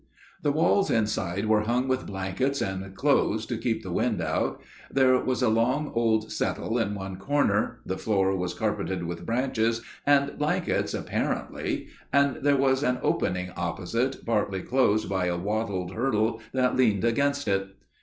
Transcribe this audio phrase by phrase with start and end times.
[0.41, 4.59] "The walls inside were hung with blankets and clothes to keep the wind out;
[4.91, 9.83] there was a long old settle in one corner, the floor was carpeted with branches
[10.03, 16.41] and blankets apparently, and there was an opening opposite, partly closed by a wattled hurdle
[16.51, 17.75] that leaned against it.